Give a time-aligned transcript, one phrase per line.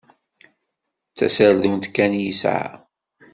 [1.11, 2.69] D taserdunt kan i yesεa.